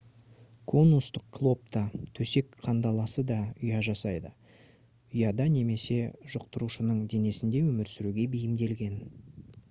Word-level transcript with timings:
конустық 0.69 1.25
клоп 1.37 1.67
та 1.73 1.81
төсек 2.19 2.55
кандаласы 2.67 3.23
да 3.31 3.35
ұя 3.67 3.81
жасайды 3.87 4.31
ұяда 5.19 5.47
немесе 5.57 5.97
жұқтырушының 6.37 7.03
денесінде 7.15 7.61
өмір 7.67 7.93
сүруге 7.97 8.25
бейімделген 8.37 8.97